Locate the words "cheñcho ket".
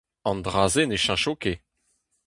1.03-1.59